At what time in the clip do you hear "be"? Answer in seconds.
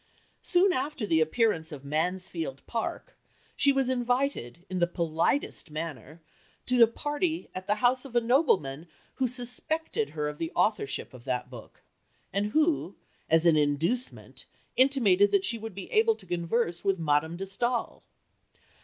15.75-15.91